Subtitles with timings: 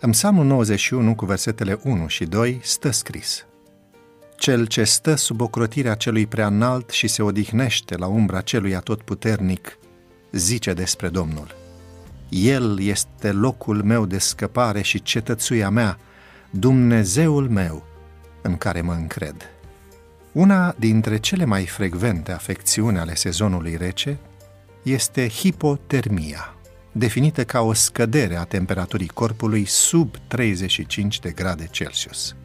[0.00, 3.46] În Psalmul 91, cu versetele 1 și 2, stă scris
[4.36, 9.78] Cel ce stă sub ocrotirea celui prea înalt și se odihnește la umbra celui atotputernic,
[10.32, 11.54] zice despre Domnul.
[12.28, 15.98] El este locul meu de scăpare și cetățuia mea,
[16.50, 17.84] Dumnezeul meu,
[18.42, 19.50] în care mă încred.
[20.32, 24.18] Una dintre cele mai frecvente afecțiuni ale sezonului rece
[24.82, 26.55] este hipotermia,
[26.96, 32.36] definită ca o scădere a temperaturii corpului sub 35 de grade Celsius.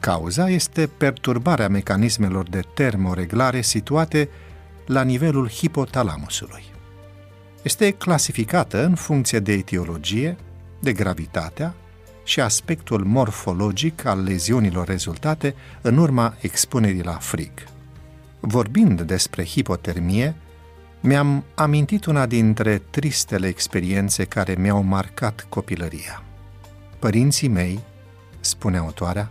[0.00, 4.28] Cauza este perturbarea mecanismelor de termoreglare situate
[4.86, 6.62] la nivelul hipotalamusului.
[7.62, 10.36] Este clasificată în funcție de etiologie,
[10.80, 11.74] de gravitatea
[12.24, 17.52] și aspectul morfologic al leziunilor rezultate în urma expunerii la frig.
[18.40, 20.34] Vorbind despre hipotermie,
[21.00, 26.22] mi-am amintit una dintre tristele experiențe care mi-au marcat copilăria.
[26.98, 27.80] Părinții mei,
[28.40, 29.30] spune autoarea,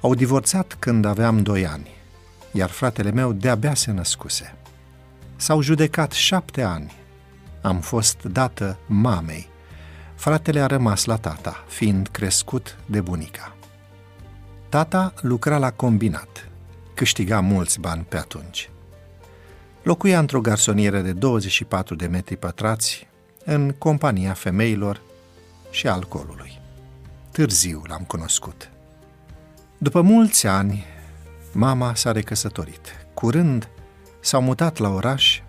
[0.00, 1.88] au divorțat când aveam doi ani,
[2.52, 4.54] iar fratele meu de-abia se născuse.
[5.36, 6.92] S-au judecat șapte ani.
[7.62, 9.48] Am fost dată mamei.
[10.14, 13.56] Fratele a rămas la tata, fiind crescut de bunica.
[14.68, 16.48] Tata lucra la combinat,
[16.94, 18.70] câștiga mulți bani pe atunci.
[19.84, 23.06] Locuia într-o garsonieră de 24 de metri pătrați,
[23.44, 25.00] în compania femeilor
[25.70, 26.60] și alcoolului.
[27.32, 28.70] Târziu l-am cunoscut.
[29.78, 30.84] După mulți ani,
[31.52, 33.06] mama s-a recăsătorit.
[33.14, 33.68] Curând
[34.20, 35.40] s-au mutat la oraș,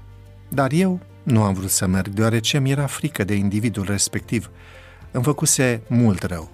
[0.49, 4.49] dar eu nu am vrut să merg, deoarece mi era frică de individul respectiv.
[5.11, 6.49] Îmi făcuse mult rău.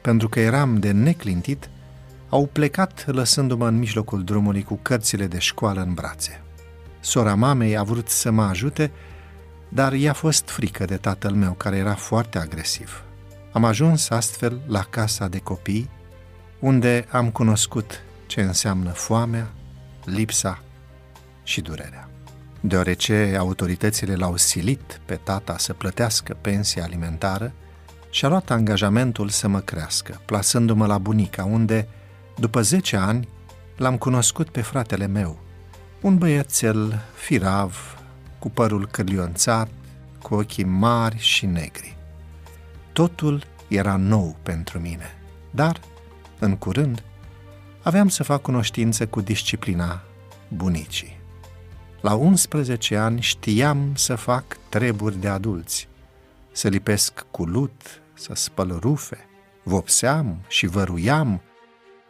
[0.00, 1.70] Pentru că eram de neclintit,
[2.28, 6.42] au plecat lăsându-mă în mijlocul drumului cu cărțile de școală în brațe.
[7.04, 8.90] Sora mamei a vrut să mă ajute,
[9.68, 13.02] dar i-a fost frică de tatăl meu, care era foarte agresiv.
[13.52, 15.90] Am ajuns astfel la casa de copii,
[16.58, 19.50] unde am cunoscut ce înseamnă foamea,
[20.04, 20.62] lipsa
[21.42, 22.08] și durerea.
[22.60, 27.52] Deoarece autoritățile l-au silit pe tata să plătească pensia alimentară,
[28.10, 31.88] și-a luat angajamentul să mă crească, plasându-mă la bunica, unde,
[32.36, 33.28] după 10 ani,
[33.76, 35.38] l-am cunoscut pe fratele meu,
[36.02, 37.98] un băiețel firav,
[38.38, 39.68] cu părul cârlionțat,
[40.22, 41.96] cu ochii mari și negri.
[42.92, 45.14] Totul era nou pentru mine,
[45.50, 45.80] dar,
[46.38, 47.02] în curând,
[47.82, 50.02] aveam să fac cunoștință cu disciplina
[50.48, 51.20] bunicii.
[52.00, 55.88] La 11 ani știam să fac treburi de adulți,
[56.52, 59.18] să lipesc cu lut, să spăl rufe,
[59.62, 61.42] vopseam și văruiam,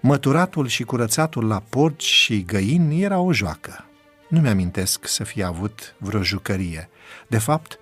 [0.04, 3.84] Măturatul și curățatul la porci și găini era o joacă.
[4.28, 6.88] Nu mi-amintesc să fi avut vreo jucărie.
[7.26, 7.78] De fapt,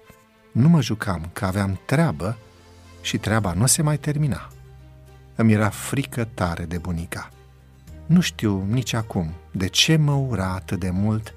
[0.52, 2.36] nu mă jucam, că aveam treabă
[3.00, 4.48] și treaba nu se mai termina.
[5.34, 7.30] Îmi era frică tare de bunica.
[8.06, 11.34] Nu știu nici acum de ce mă ura atât de mult.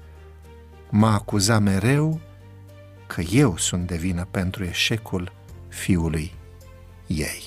[0.90, 2.20] Mă acuza mereu
[3.06, 5.32] că eu sunt de vină pentru eșecul
[5.68, 6.32] fiului
[7.06, 7.42] ei.